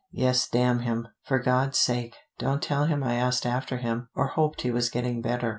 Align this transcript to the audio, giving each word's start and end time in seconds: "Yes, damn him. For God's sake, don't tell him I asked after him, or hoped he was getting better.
"Yes, 0.11 0.49
damn 0.49 0.79
him. 0.79 1.09
For 1.25 1.37
God's 1.37 1.77
sake, 1.77 2.15
don't 2.39 2.59
tell 2.63 2.85
him 2.85 3.03
I 3.03 3.13
asked 3.17 3.45
after 3.45 3.77
him, 3.77 4.09
or 4.15 4.29
hoped 4.29 4.61
he 4.61 4.71
was 4.71 4.89
getting 4.89 5.21
better. 5.21 5.49